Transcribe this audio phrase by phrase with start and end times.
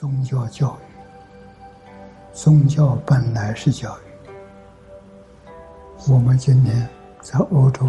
[0.00, 0.78] 宗教教育，
[2.32, 4.30] 宗教本来是教育。
[6.10, 6.88] 我们今天
[7.20, 7.86] 在欧洲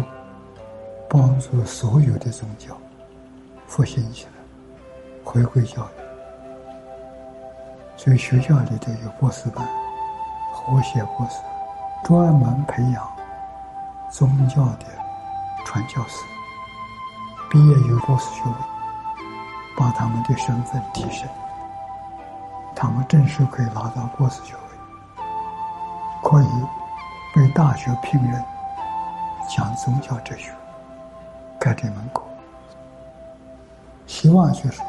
[1.08, 2.76] 帮助所有的宗教
[3.66, 4.32] 复兴起来，
[5.24, 5.88] 回归教育。
[7.96, 9.66] 所以学校里头有博士班、
[10.52, 11.38] 活学博士，
[12.04, 13.10] 专门培养
[14.10, 14.84] 宗教的
[15.64, 16.22] 传教士，
[17.50, 18.54] 毕业有博士学位，
[19.78, 21.26] 把他们的身份提升。
[22.74, 25.22] 他们正式可以拿到博士学位，
[26.22, 26.46] 可以
[27.34, 28.44] 被大学聘任
[29.48, 30.50] 讲宗教哲学，
[31.60, 32.22] 开这门课。
[34.06, 34.82] 希望就是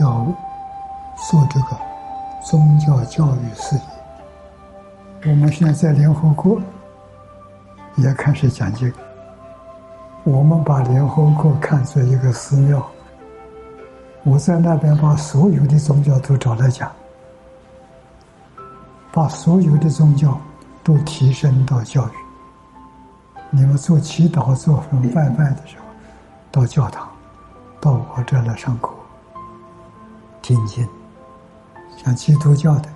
[0.00, 0.26] 要
[1.28, 1.76] 做这个
[2.44, 3.82] 宗教教育事业。
[5.30, 6.60] 我们现在在联合国
[7.96, 8.96] 也开始讲这个，
[10.24, 12.84] 我们把联合国看作一个寺庙，
[14.22, 16.90] 我在那边把所有的宗教都找来讲。
[19.12, 20.40] 把所有的宗教
[20.82, 22.12] 都提升到教育。
[23.50, 24.82] 你们做祈祷、做
[25.14, 25.84] 拜拜的时候，
[26.50, 27.06] 到教堂，
[27.78, 28.90] 到我这来上课，
[30.40, 30.88] 听经。
[31.98, 32.88] 像基督教的，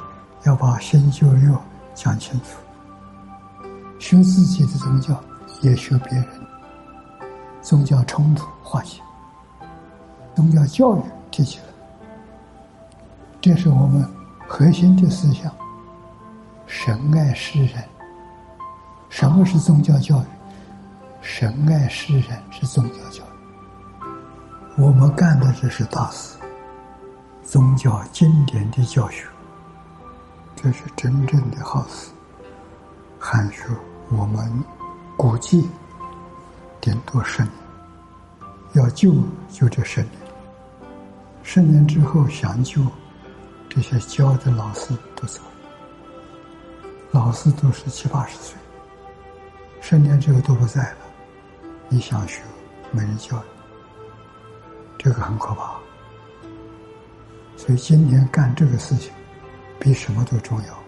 [0.44, 1.52] 要把新旧约
[1.94, 2.46] 讲清楚。
[3.98, 5.14] 学自己的宗教，
[5.60, 6.26] 也学别人。
[7.60, 9.02] 宗教冲突化解，
[10.34, 11.64] 宗教教育提起来，
[13.42, 14.08] 这是我们
[14.48, 15.52] 核心的思想。
[16.66, 17.84] 神爱世人，
[19.08, 20.24] 什么是宗教教育？
[21.22, 24.82] 神爱世人是宗教教育。
[24.82, 26.36] 我们干的这是大事，
[27.44, 29.24] 宗教经典的教学，
[30.56, 32.10] 这是真正的好事。
[33.18, 33.74] 还说
[34.10, 34.52] 我们
[35.16, 35.68] 估计
[36.80, 37.52] 顶多十年，
[38.74, 39.14] 要救
[39.50, 40.12] 就这十年，
[41.42, 42.82] 十年之后想救，
[43.68, 45.55] 这些教的老师都走了。
[47.16, 48.54] 老师都是七八十岁，
[49.80, 50.96] 十年之后都不在了。
[51.88, 52.42] 你想学，
[52.90, 53.42] 没人教你，
[54.98, 55.76] 这个很可怕。
[57.56, 59.10] 所以今天干这个事情，
[59.80, 60.85] 比什么都重要。